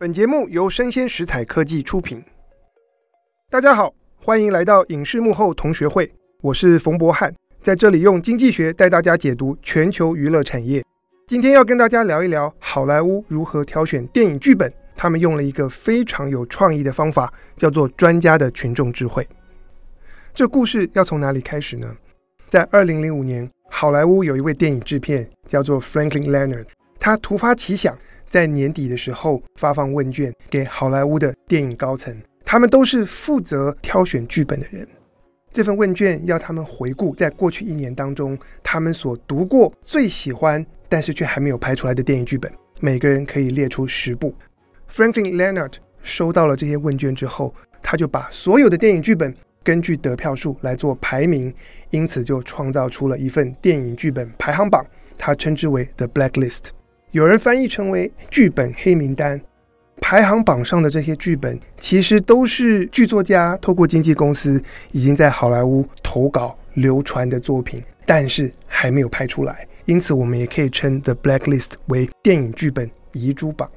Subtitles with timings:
[0.00, 2.24] 本节目由生鲜食材科技出品。
[3.50, 10.82] 大家好，欢迎来到影视幕后同学会，我是冯博翰，在这里用经济学带大家解读全球娱乐产业。
[11.26, 19.28] 今天要跟大家聊一聊好莱坞如何挑选电影剧本，他们用了一个非常有创意的方法，叫做专家的群众智慧。
[20.32, 21.94] 这故事要从哪里开始呢？
[22.48, 27.94] 在二零零五年，好莱坞有一位电影制片叫做 Franklin Leonard，他突发奇想。
[28.30, 34.86] 在年底的时候发放问卷给好莱坞的电影高层，他们都是负责挑选剧本的人。
[35.52, 44.32] 这份问卷要他们回顾在过去一年当中他们所读过最喜欢但是却还没有拍出来的电影剧本，每个人可以列出十部。
[44.88, 45.72] Franklin Leonard
[46.02, 47.52] 收到了这些问卷之后，
[47.82, 51.52] 他就把所有的电影剧本根据得票数来做排名，
[51.90, 54.86] 因此就创造出了一份电影剧本排行榜，
[55.18, 56.68] 他称之为 The Blacklist。
[57.12, 59.40] 有人翻译成为剧本黑名单，
[60.00, 73.68] 排行榜上的这些剧本其实都是剧作家透过经纪公司已经在好莱坞投稿流传的作品，但是还没有拍出来，因此我们也可以称 The Blacklist 为电影剧本遗珠榜。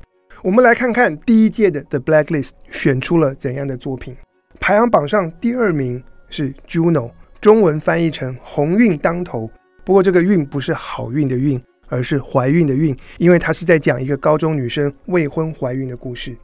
[0.43, 4.15] 我们来看看第一届的 The Blacklist 选出了怎样的作品。
[4.59, 7.09] 排行榜上第二名是 Juno，
[7.41, 9.49] 中文翻译成鸿运当头，
[9.83, 11.59] 不过这个运不是好运的运。
[11.87, 16.35] 而是怀孕的孕，因为他是在讲一个高中女生未婚怀孕的故事。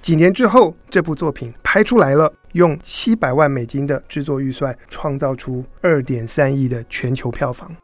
[0.00, 7.74] 几年之后，这部作品拍出来了，用七百万美金的制作预算，创造出二点三亿的全球票房。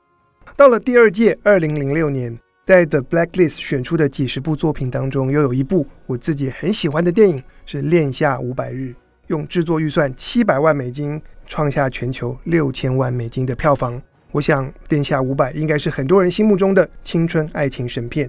[0.56, 8.90] 到了第二届，二零零六年，在 The Blacklist 选出的几十部作品当中，又有一部我自己很喜欢的电影，是《恋夏五百日》，
[9.26, 14.00] 用制作预算七百万美金，创下全球六千万美金的票房。
[14.34, 18.28] 我想，《殿下五百》应该是很多人心目中的青春爱情神片。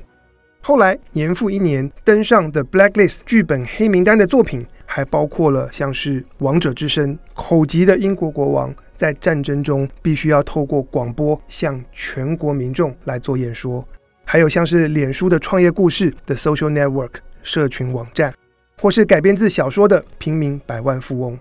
[0.62, 13.84] 后来年复一年登上 The Blacklist 剧本黑名单的作品，还包括了像是《王者之声》口疾的英国国王在战争中必须要透过广播向全国民众来做演说，
[14.25, 18.31] 还有像是脸书的创业故事 The Social Network 社群网站，
[18.79, 21.34] 或是改编自小说的《平民百万富翁》。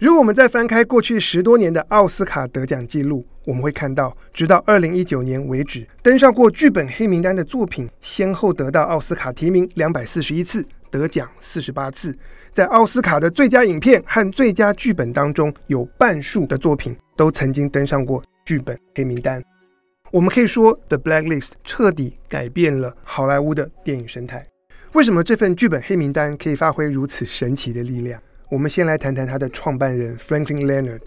[0.00, 12.16] 如果我们再翻开过去十多年的奥斯卡得奖记录，我们会看到，直到二零一九年为止，登上过剧本黑名单的作品，先后得到奥斯卡提名两百四十一次，得奖四十八次。
[12.50, 19.44] 在奥斯卡的最佳影片和最佳剧本当中，有半数的作品都曾经登上过剧本黑名单。
[20.10, 24.46] 我们可以说，《The Blacklist》彻底改变了好莱坞的电影生态。
[24.94, 28.18] 为什么这份剧本黑名单可以发挥如此神奇的力量？
[28.50, 31.02] 我们先来谈谈他的创办人 Franklin Leonard。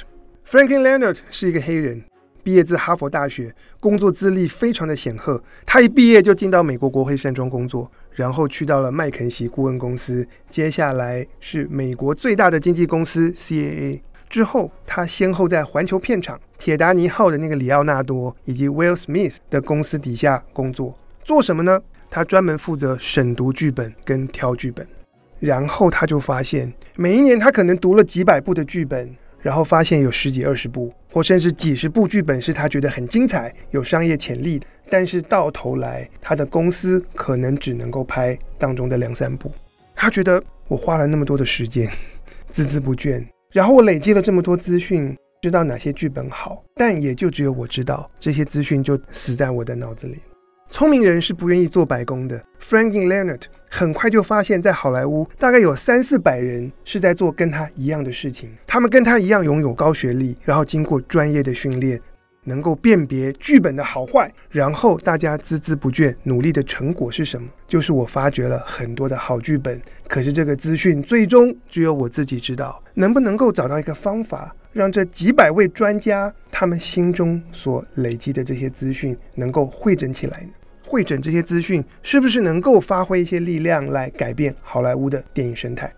[0.48, 2.02] Franklin Leonard 是一个黑人，
[2.42, 5.44] 毕业自哈佛大学，工作资历非常的显赫。
[5.66, 14.00] 他一毕业就进到美国国会山庄工作，然后去到了麦肯锡顾问公司，接下来是美国最大的经纪公司 CAA。
[14.30, 20.98] 之后，他先后在环球片场、铁达尼号的那个里奥纳多以及 Will Smith 的公司底下工作。
[21.26, 21.82] 做什么呢？
[22.10, 24.88] 他专门负责审读剧本跟挑剧本。
[25.44, 39.52] 然后他就发现，每一年他可能读了几百部的剧本，然后发现有十几二十部，或甚至几十部剧本是他觉得很精彩、有商业潜力的，但是到头来他的公司可能只能够拍当中的两三部。
[39.94, 41.92] 他觉得我花了那么多的时间，
[42.54, 43.22] 孜孜不倦，
[43.52, 50.20] 然后我累积了这么多资讯，知道哪些剧本好，但也就只有我知道，这些资讯就死在我的脑子里。
[50.74, 52.44] 聪明人是不愿意做白工的。
[52.60, 58.50] Franklin Leonard 很快就发现，在好莱坞大概有三四百人是在做跟他一样的事情。
[58.66, 62.02] 他们跟他一样拥有高学历，然后经过专业的训练，
[62.46, 64.34] 能够辨别剧本的好坏。
[64.50, 67.48] 然后大家孜孜不倦努力的成果是什么？
[67.68, 69.80] 就是我发掘了很多的好剧本。
[70.08, 72.82] 可是这个资讯最终只有我自己知道。
[72.96, 80.50] 能不能够找到一个方法，让这几百位专家他们心中所累积的这些资讯能够汇整起来呢？
[80.94, 85.92] 会诊这些资讯，是不是能够发挥一些力量来改变好莱坞的电影生态？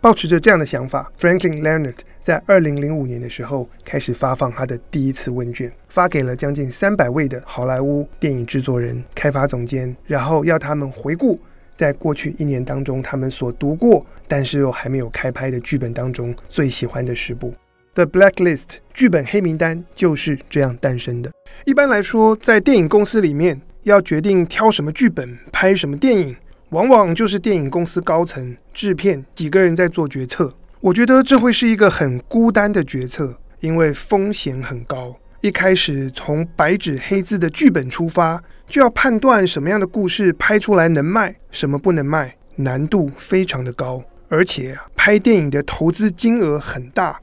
[0.00, 11.38] 抱持着这样的想法，Franklin Leonard 在二零零五年的时候开始发放他的第一次问卷，发给了将近三百位的好莱坞电影制作人、开发总监，然后要他们回顾
[11.76, 17.54] 在过去一年当中他们所读过但是又还没有开拍的剧本当中最喜欢的十部。
[17.94, 21.30] The Blacklist 剧本黑名单就是这样诞生的。
[21.66, 26.36] 一般来说，在电影公司里面，要决定挑什么剧本、拍什么电影，
[26.70, 30.54] 往往就是电影公司高层、制片几个人在做决策。
[30.80, 35.16] 我觉得这会是一个很孤单的决策，因为风险很高。
[35.42, 47.18] 一开始从白纸黑字的剧本出发，就要判断什么样的故事拍出来能卖，什么不能卖，难度非常的高，而且拍电影的投资金额很大。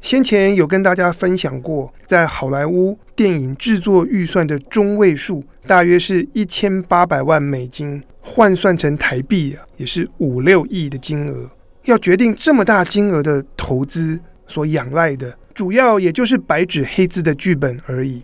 [0.00, 11.50] 先前有跟大家分享过，在好莱坞电影制作预算的中位数大约是一千八百万美金，换算成台币啊，也是五六亿的金额。
[11.82, 18.22] 要决定这么大金额的投资，所仰赖的主要也就是白纸黑字的剧本而已。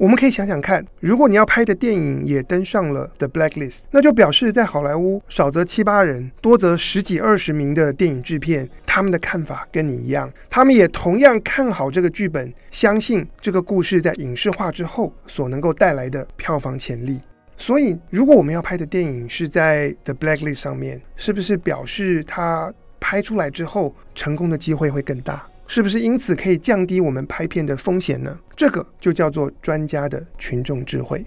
[0.00, 8.68] 我们可以想想看，如果你要拍的电影也登上了 The Blacklist，那就表示在好莱坞少则七八人，多则十几二十名的电影制片，
[8.98, 17.20] 他们的看法跟你一样，他们也同样看好这个剧本，相信这个故事在影视化之后所能够带来的票房潜力。
[17.56, 25.46] 所以，如果我们要拍的电影是在 The Blacklist 上面，是不是表示它拍出来之后成功的机会会更大？
[25.68, 28.36] 是不是因此可以降低我们拍片的风险呢？
[28.56, 31.24] 这个就叫做专家的群众智慧。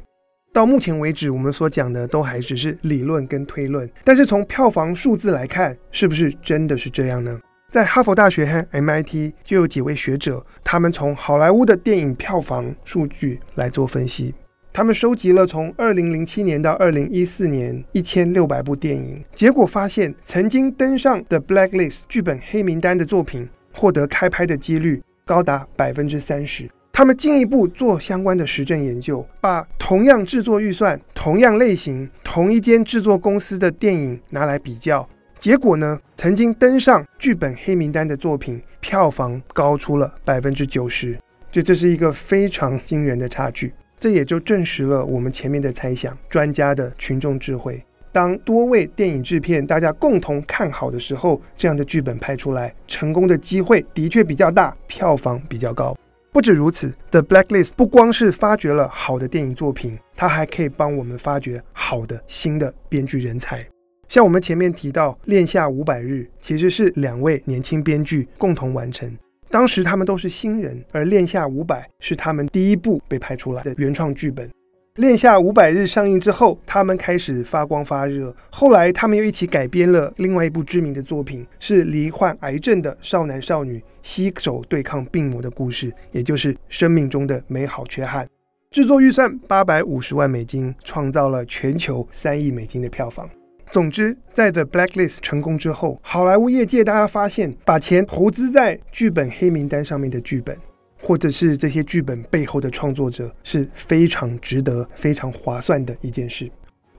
[0.52, 7.40] 到目前为止，我们所讲的都还只是理论跟推论，但是从票房数字来看，是不是真的是这样呢？
[7.72, 14.36] 在哈佛大学和 MIT 就有几位学者，他们从好莱坞的电影票房数据来做分析。
[14.74, 23.48] 他们收集了从2007年到2014年1600部电影，结果发现曾经登上 The Blacklist 剧本黑名单的作品。
[23.74, 26.70] 获得开拍的几率高达百分之三十。
[26.92, 35.08] 他们进一步做相关的实证研究，把同样制作预算、同样类型、同一间制作公司的电影拿来比较，
[35.42, 41.18] 结果呢，曾经登上剧本黑名单的作品，票房高出了百分之九十。
[41.52, 43.74] 这这是一个非常惊人的差距。
[44.00, 47.84] 这也就证实了我们前面的猜想，专家的群众智慧。
[48.12, 55.98] 当多位电影制片大家共同看好的时候，这样的剧本拍出来，成功的机会的确比较大，票房比较高。
[56.32, 63.66] 不止如此，The Blacklist 不光是发掘了好的电影作品，它还可以帮我们发掘好的新的编剧人才。
[64.12, 69.10] 像我们前面提到，《恋夏五百日》其实是两位年轻编剧共同完成，
[69.50, 74.46] 当时他们都是新人，而《恋夏五百》是他们第一部被拍出来的原创剧本。
[74.96, 78.36] 《恋夏五百日》上映之后，他们开始发光发热。
[78.50, 88.26] 后来，他们又一起改编了另外一部知名的作品，是罹患癌症的少男少女携手对抗病魔的故事，也就是《生命中的美好缺憾》。
[88.72, 93.30] 制作预算八百五十万美金，创造了全球三亿美金的票房。
[93.72, 100.58] 总之，在《The Blacklist》成功之后，好莱坞业界大家发现，把钱投资在剧本黑名单上面的剧本。
[101.04, 106.48] 或者是这些剧本背后的创作者是非常值得、非常划算的一件事。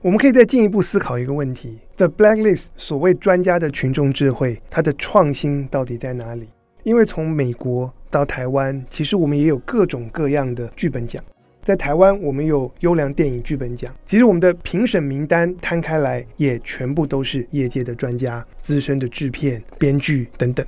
[0.01, 6.49] 我们可以再进一步思考一个问题：The Blacklist 所谓专家的群众智慧，它的创新到底在哪里？
[6.83, 11.23] 因为从美国到台湾，其实我们也有各种各样的剧本奖。
[11.63, 13.95] 在台湾，我们有优良电影剧本奖。
[14.05, 20.65] 其实我们的评审名单摊开来，也全部都是业界的专家、资深的制片、编剧等等。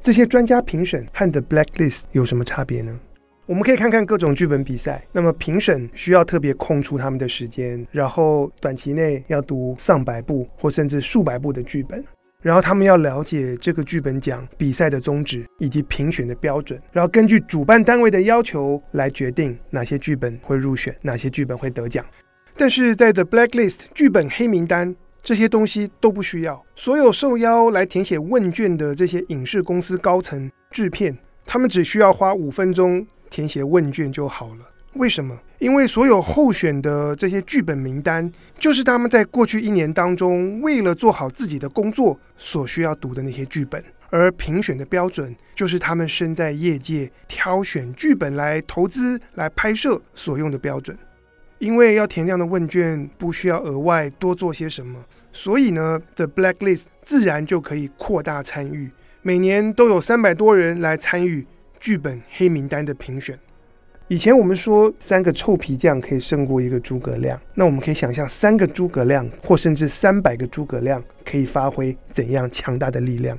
[0.00, 2.98] 这些专家评审和 The Blacklist 有什么差别呢？
[3.44, 5.04] 我们可以看看各种剧本比赛。
[5.12, 12.02] 那么评审需要特别空出他们的时间，然后短期内要读上百部或甚至数百部的剧本，
[12.42, 22.04] 然后他们要了解这个剧本奖比赛的宗旨以及评选的标准，然后根据主办单位的要求来决定哪些剧本会入选，哪些剧本会得奖。
[22.56, 24.96] 但是在 The Blacklist 剧本黑名单。
[25.20, 26.64] 这些东西都不需要。
[26.74, 34.70] 所有受邀来填写问卷的这些影视公司高层、制片，他们只需要花五分钟填写问卷就好了。
[34.94, 35.38] 为什么？
[35.58, 50.96] 因为所有候选的这些剧本名单，就是他们在过去一年当中为了做好自己的工作所需要读的那些剧本，而评选的标准，就是他们身在业界挑选剧本来投资、来拍摄所用的标准。
[51.58, 58.88] 因为要填这样的问卷，不需要额外多做些什么，所以呢，The Blacklist 自然就可以扩大参与。
[59.22, 61.44] 每年都有三百多人来参与
[61.80, 63.36] 剧本黑名单的评选。
[64.10, 73.38] 以前我们说三个臭皮匠可以胜过一个诸葛亮，那我们可以想象三个诸葛亮，或甚至三百个诸葛亮，可以发挥怎样强大的力量。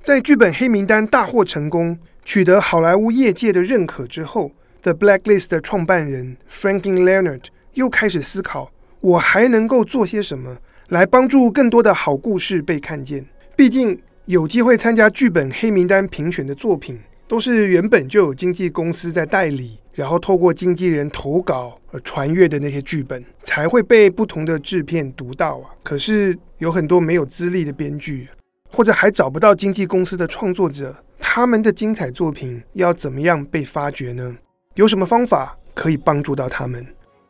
[0.00, 4.52] 在剧本黑名单大获成功，取得好莱坞业界的认可之后。
[4.82, 7.42] The Blacklist 的创办人 Franklin Leonard
[7.74, 8.70] 又开始思考：
[9.00, 10.56] 我还能够做些什么
[10.88, 13.26] 来帮助更多的好故事被看见？
[13.56, 25.68] 毕竟有机会参加剧本黑名单评选的作品，都是原本就有经纪公司在代理，然后透过经纪人投稿而传阅的那些剧本，才会被不同的制片读到啊。
[25.82, 28.26] 可是有很多没有资历的编剧，
[28.70, 34.34] 或者还找不到经纪公司的创作者，他们的精彩作品要怎么样被发掘呢？
[34.74, 36.86] 有什么方法可以帮助到他们？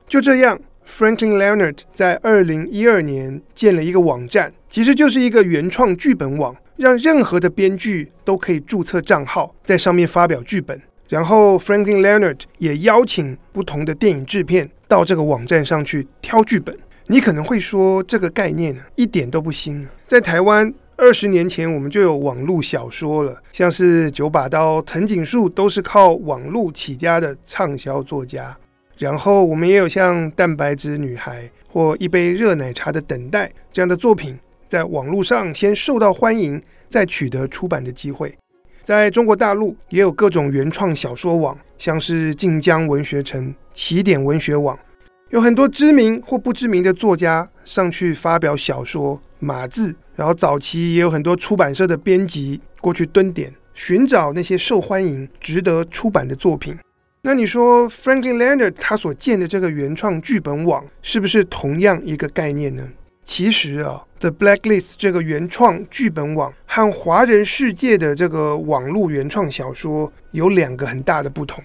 [0.07, 10.81] 就这样，Franklin Leonard 在二零一二年建了一个网站，其实就是一个原创剧本网，让任何的编剧都可以注册账号，在上面发表剧本。
[11.11, 16.75] 然后 Franklin Leonard 也邀请不同的电影制片到这个网站上去挑剧本。
[17.09, 19.85] 你可能会说，这个概念一点都不新。
[20.07, 28.57] 在台湾二十年前，我们就有网络小说了，像是九把刀、藤井树都是靠网络起家的畅销作家。
[28.97, 34.39] 然后我们也有像蛋白质女孩或一杯热奶茶的等待这样的作品。
[34.69, 38.33] 在网络上先受到欢迎，再取得出版的机会。
[38.91, 44.77] 在中国大陆也有各种原创小说网，像是晋江文学城、起点文学网，
[45.29, 49.95] 有很多知名或不知名的作家上去发表小说、码字。
[50.17, 56.77] 然后早期也有很多出版社的编辑过去蹲点，寻找那些受欢迎、值得出版的作品。
[57.23, 62.83] 那你说，Franklin Leonard 他所建的这个原创剧本网，是不是同样一个概念呢？
[63.25, 71.63] 其实啊，The Blacklist 这个原创剧本网和华人世界的这个网络原创小说有两个很大的不同。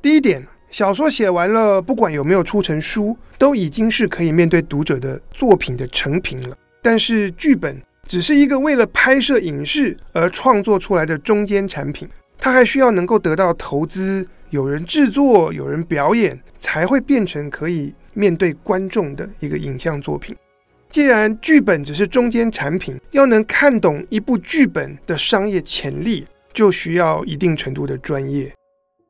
[0.00, 6.56] 第一点，小说写完了，不管有没有出成书，都已经是可以面对读者的作品的成品了。
[6.80, 12.08] 但是剧本只是一个为了拍摄影视而创作出来的中间产品，
[12.38, 20.34] 它还需要能够得到投资，有人制作，有人表演，才会变成可以面对观众的一个影像作品。
[20.94, 28.54] 既然剧本只是中间产品，要能看懂一部剧本的商业潜力，就需要一定程度的专业。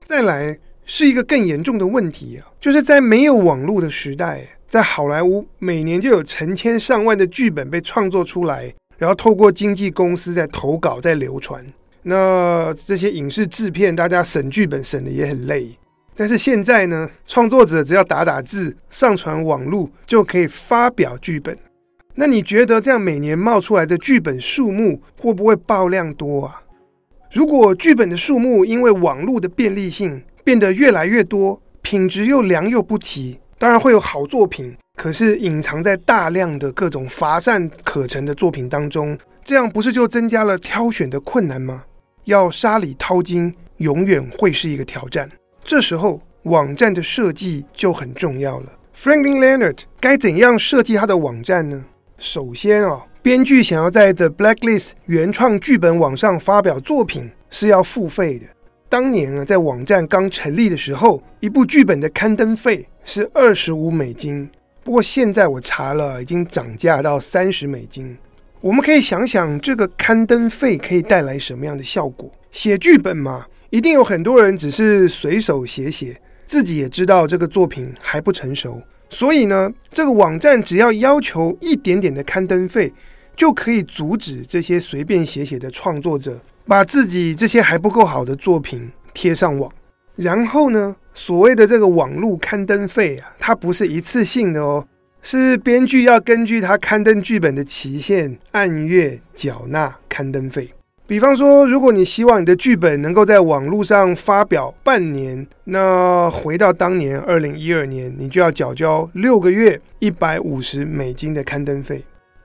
[0.06, 11.62] 再来是一个更严重的问题啊，就是在没有网络的时代，在好莱坞每年就有成千上万的剧本被创作出来，然后透过经纪公司在投稿、在流传。
[12.04, 15.78] 那这些影视制片，大家审剧本审的也很累。
[16.16, 21.54] 但是现在呢，创作者只要打打字，上传网络就可以发表剧本。
[22.16, 26.62] 那你觉得这样每年冒出来的剧本数目会不会爆量多啊？
[27.32, 41.82] 如果剧本的数目因为网络的便利性变得越来越多，品质又良莠不齐，当然会有好作品，可是隐藏在大量的各种乏善可陈的作品当中，这样不是就增加了挑选的困难吗？
[42.26, 45.28] 要沙里淘金，永远会是一个挑战。
[45.64, 48.72] 这时候网站的设计就很重要了。
[48.96, 51.84] Franklin Leonard 该怎样设计他的网站呢？
[52.16, 58.46] 首先啊，编剧想要在 The Blacklist 原创剧本网上发表作品是要付费的。
[58.88, 64.48] 当年啊，在网站刚成立的时候，一部剧本的刊登费是二十五美金。
[64.84, 68.16] 不过现在我查了，已经涨价到三十美金。
[68.60, 72.30] 我们可以想想，这个刊登费可以带来什么样的效果？
[72.52, 78.80] 写剧本嘛，一定有很多人只是随手写写，自己也知道这个作品还不成熟。
[79.14, 82.92] 所以呢，这个网站只要要求一点点的刊登费，
[83.36, 89.72] 就可以阻止这些随便写写的创作者把自己这些还不够好的作品贴上网。
[90.16, 94.84] 然后呢，所谓的这个网络刊登费啊，它不是一次性的哦，
[95.22, 100.74] 是编剧要根据他刊登剧本的期限，按月缴纳刊登费。
[101.06, 112.02] 比方说，如果你希望你的剧本能够在网络上发表半年，那回到当年二零一二年，你就要缴交六个月一百五十美金的刊登费。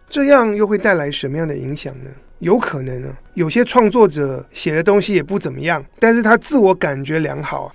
[0.09, 2.09] 这样又会带来什么样的影响呢？
[2.39, 7.71] 有可能呢，有些创作者写的东西也不怎么样，但是他自我感觉良好啊。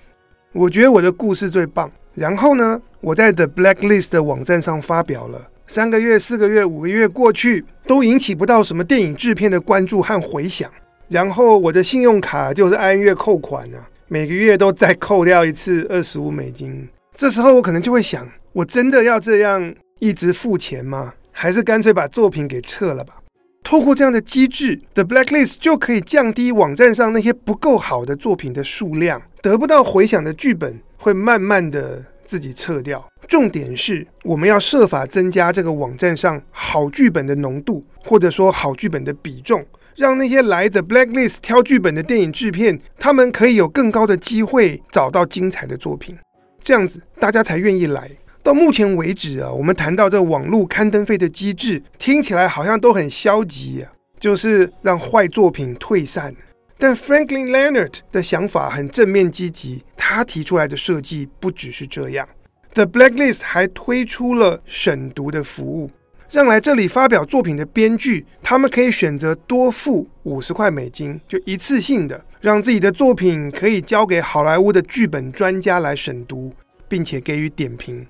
[0.53, 5.49] 我觉得我的故事最棒，然后呢，我在 The Blacklist 的网站上发表了。
[5.67, 10.71] 三个月、四个月、五个月过去，都引起不到什么电影制片的关注和回响。
[11.09, 13.79] 然后我的信用卡就是按月扣款啊，
[14.09, 16.89] 每个月都再扣掉一次二十五美金。
[17.15, 21.15] 这时候我可能就会想：我真的要这样一直付钱吗？
[21.31, 23.15] 还是干脆把作品给撤了吧？
[23.63, 33.05] 透过这样的机制，The Blacklist 就可以降低网站上那些不够好的作品的数量，得不到回响的剧本会慢慢的自己撤掉。
[33.29, 39.65] 重点是，我们要设法增加这个网站上好剧本的浓度，或者说好剧本的比重，
[39.97, 46.17] 让那些来的 Blacklist 挑剧本的电影制片，他们可以有更高的机会找到精彩的作品，
[46.63, 48.11] 这样子大家才愿意来。
[48.43, 53.91] 到目前为止啊，我们谈到这网络刊登费的机制，听起来好像都很消极啊，
[54.21, 56.35] 就是让坏作品退散。
[56.77, 62.29] 但 Franklin Leonard 的想法很正面积极，他提出来的设计不只是这样。
[62.75, 65.91] The Blacklist 还推出了审读的服务，
[66.31, 76.53] 让来这里发表作品的编剧，他们可以选择多付五十块美金，就一次性的让自己的作品可以交给好莱坞的剧本专家来审读，
[76.89, 78.05] 并且给予点评。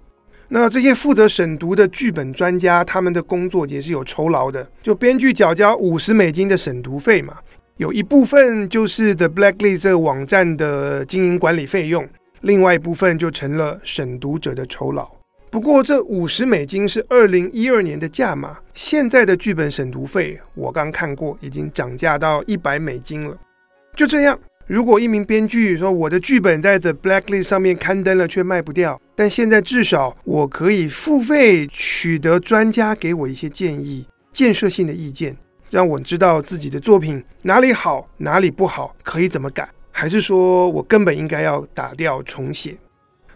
[0.49, 7.37] 那这些负责审读的剧本专家，他们的工作也是有酬劳的，就编剧缴交五十美金的审读费嘛，
[7.77, 12.09] 有一部分就是 The Blacklist 这个网站的经营管理费用，
[12.43, 15.11] 另外一部分就成了审读者的酬劳。
[15.51, 23.37] 不过这五十美金是二零一二年的价码，现在的剧本审读费我刚看过，已经涨价到一百美金了。
[23.97, 24.39] 就这样。
[24.67, 35.37] 如果一名编剧说我的剧本在 The Blacklist 上面刊登了却卖不掉，但现在至少我可以付费取得专家给我一些建议、建设性的意见，
[35.75, 42.77] 让我知道自己的作品哪里好、哪里不好，可以怎么改，还是说我根本应该要打掉重写？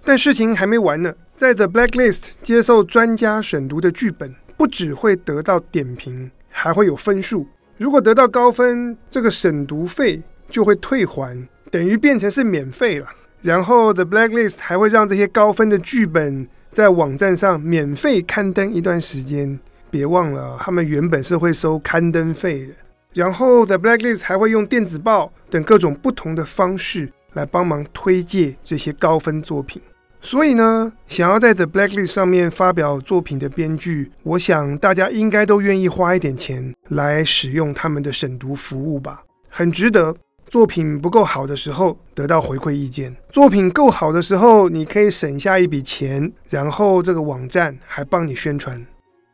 [0.04, 7.44] 但事情还没完呢，在 The Blacklist 接受专家审读的剧本，不只会得到点评，还会有分数。
[7.76, 10.22] 如果得到高分，这个审读费。
[10.50, 13.06] 就会退还，等于变成是免费了。
[13.42, 19.60] 然后 The Blacklist 还会让这些高分的剧本在网站上免费刊登一段时间。
[19.90, 22.74] 别忘了，他们原本是会收刊登费的。
[23.12, 29.80] 然后 The Blacklist 还会用电子报等各种不同的方式来帮忙推荐这些高分作品。
[30.20, 40.14] 所以呢，想要在 The Blacklist 上面发表作品的编剧，我想大家应该都愿意花一点钱来使用他们的审读服务吧，很值得。
[40.50, 48.84] 作品不够好的时候，得到回馈意见；作品够好的时候，你可以省下一笔钱，然后这个网站还帮你宣传。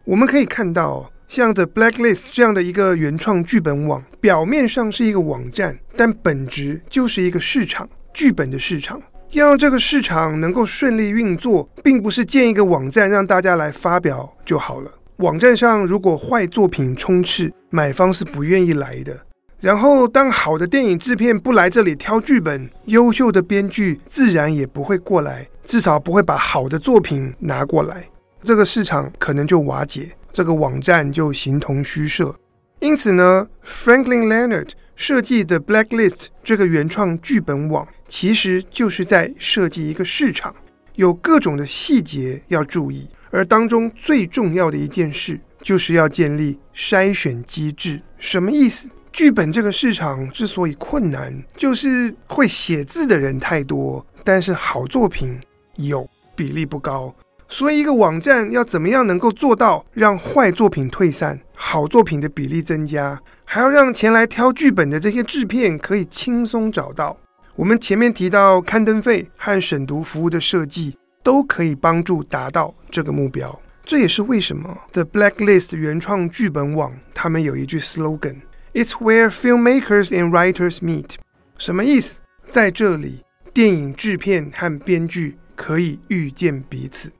[0.07, 9.01] 我们可以看到，像 The Blacklist 这样的一个原创剧本网，表面上是一个网站，但本质就是一个市场，剧本的市场。
[9.31, 14.91] 要让这个市场能够顺利运作，并不是建一个网站让大家来发表就好了。
[15.17, 19.19] 网站上如果坏作品充斥，买方是不愿意来的。
[19.59, 28.05] 然后，当好的电影制片不来这里挑剧本，优秀的编剧自然也不会过来，至少不会把好的作品拿过来。
[28.45, 32.35] 这个市场可能就瓦解，这个网站就形同虚设。
[32.81, 40.55] 因此呢，Franklin Leonard 设计的 Blacklist 这个原创剧本网，其实就是在设计一个市场，
[40.95, 48.03] 有各种的细节要注意，而当中最重要的一件事，就是要建立筛选机制。
[48.19, 48.91] 什么意思？
[49.11, 55.41] 剧本这个市场之所以困难，就是会写字的人太多，但是好作品
[55.77, 57.15] 有比例不高。
[57.49, 67.17] 所以一个网站要怎么样能够做到让坏作品退散，好作品的比例增加，还要让前来挑剧本的这些制片可以轻松找到。
[67.55, 73.61] 我们前面提到刊登费和审读服务的设计，都可以帮助达到这个目标。
[73.85, 78.39] 这也是为什么 The Blacklist 原创剧本网他们有一句 slogan。
[78.73, 81.11] It's where filmmakers and writers meet。
[81.59, 82.21] 什么意思？
[82.51, 87.13] 在这里，电影制片和编剧可以遇见彼此。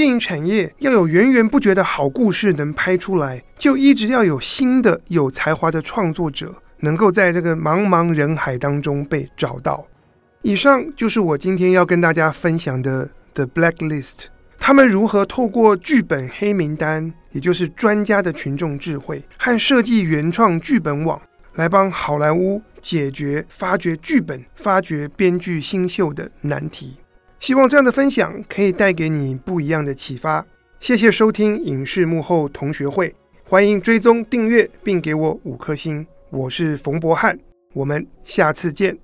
[0.00, 9.86] 电影产业要有源源不绝的好故事能拍出来，就一直要有新的有才华的创作者能够在这个茫茫人海当中被找到。
[10.40, 14.28] 以上就是我今天要跟大家分享的 The Blacklist。
[14.58, 21.20] 他们如何透过剧本黑名单，也就是专家的群众智慧和设计原创剧本网，
[21.56, 26.96] 来帮好莱坞解决发掘剧本、发掘编剧新秀的难题？
[27.40, 30.46] 希望这样的分享可以带给你不一样的启发。
[30.78, 36.06] 谢谢收听影视幕后同学会，欢迎追踪订阅并给我五颗星。
[36.28, 37.38] 我是冯博翰，
[37.72, 38.96] 我们下次见。